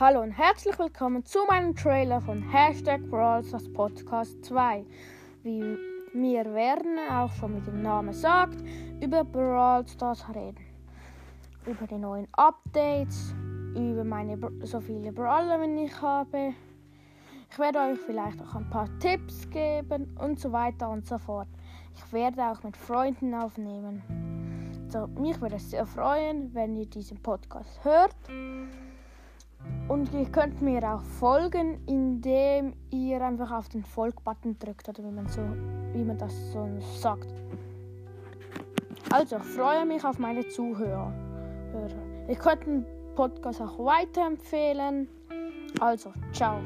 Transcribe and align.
Hallo 0.00 0.22
und 0.22 0.32
herzlich 0.32 0.76
willkommen 0.78 1.22
zu 1.22 1.40
meinem 1.46 1.76
Trailer 1.76 2.18
von 2.22 2.42
Hashtag 2.50 3.02
Brawl 3.10 3.44
Stars 3.44 3.70
Podcast 3.74 4.42
2. 4.42 4.86
Wie 5.42 5.76
wir 6.14 6.44
werden, 6.54 6.98
auch 7.10 7.30
schon 7.34 7.56
mit 7.56 7.66
dem 7.66 7.82
Namen 7.82 8.14
sagt, 8.14 8.56
über 9.02 9.22
Brawl 9.22 9.86
Stars 9.86 10.24
reden. 10.34 10.64
Über 11.66 11.86
die 11.86 11.98
neuen 11.98 12.26
Updates, 12.32 13.34
über 13.76 14.02
meine 14.02 14.38
so 14.62 14.80
viele 14.80 15.12
Brawler, 15.12 15.60
wie 15.60 15.84
ich 15.84 16.00
habe. 16.00 16.54
Ich 17.50 17.58
werde 17.58 17.80
euch 17.80 17.98
vielleicht 17.98 18.40
auch 18.40 18.54
ein 18.54 18.70
paar 18.70 18.88
Tipps 18.98 19.48
geben 19.50 20.16
und 20.18 20.40
so 20.40 20.50
weiter 20.52 20.88
und 20.88 21.06
so 21.06 21.18
fort. 21.18 21.48
Ich 21.94 22.12
werde 22.14 22.42
auch 22.44 22.62
mit 22.62 22.78
Freunden 22.78 23.34
aufnehmen. 23.34 24.02
Also, 24.86 25.06
mich 25.20 25.38
würde 25.38 25.56
es 25.56 25.70
sehr 25.70 25.84
freuen, 25.84 26.52
wenn 26.54 26.76
ihr 26.76 26.86
diesen 26.86 27.22
Podcast 27.22 27.84
hört. 27.84 28.16
Und 29.88 30.12
ihr 30.14 30.26
könnt 30.26 30.62
mir 30.62 30.82
auch 30.94 31.02
folgen, 31.02 31.78
indem 31.86 32.74
ihr 32.90 33.20
einfach 33.20 33.50
auf 33.50 33.68
den 33.68 33.82
Folg-Button 33.82 34.58
drückt, 34.58 34.88
oder 34.88 35.02
wie 35.04 35.10
man, 35.10 35.26
so, 35.28 35.42
wie 35.92 36.04
man 36.04 36.16
das 36.18 36.32
so 36.52 36.68
sagt. 36.96 37.28
Also, 39.10 39.36
ich 39.36 39.42
freue 39.42 39.84
mich 39.84 40.04
auf 40.04 40.18
meine 40.18 40.46
Zuhörer. 40.48 41.12
Ihr 42.28 42.36
könnt 42.36 42.66
den 42.66 42.86
Podcast 43.14 43.60
auch 43.60 43.78
weiterempfehlen. 43.78 45.08
Also, 45.80 46.12
ciao. 46.32 46.60